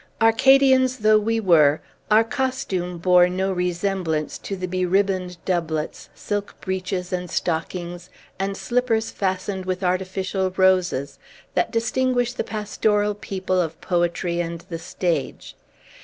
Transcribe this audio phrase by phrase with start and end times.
[0.19, 7.13] Arcadians though we were, our costume bore no resemblance to the beribboned doublets, silk breeches
[7.13, 8.09] and stockings,
[8.39, 11.19] and slippers fastened with artificial roses,
[11.53, 15.55] that distinguish the pastoral people of poetry and the stage.